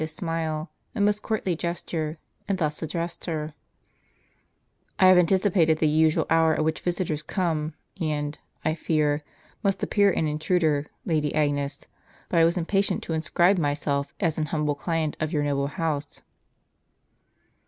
st 0.01 0.09
smile 0.09 0.71
and 0.95 1.05
most 1.05 1.21
courtly 1.21 1.55
gesture, 1.55 2.17
and 2.47 2.57
thus 2.57 2.81
addressed 2.81 3.25
her:" 3.25 3.53
I 4.99 5.05
have 5.05 5.17
anticipated 5.19 5.77
the 5.77 5.87
usual 5.87 6.25
hour 6.27 6.55
at 6.55 6.63
which 6.63 6.79
visitors 6.79 7.21
come, 7.21 7.75
and, 8.01 8.35
I 8.65 8.73
fear, 8.73 9.23
must 9.61 9.83
appear 9.83 10.09
an 10.09 10.25
intruder, 10.25 10.87
Lady 11.05 11.35
Agnes; 11.35 11.85
but 12.29 12.39
I 12.39 12.45
was 12.45 12.57
impatient 12.57 13.03
to 13.03 13.13
inscribe 13.13 13.59
myself 13.59 14.11
as 14.19 14.39
an 14.39 14.47
humble 14.47 14.73
client 14.73 15.17
of 15.19 15.31
your 15.31 15.43
noble 15.43 15.67
house." 15.67 16.23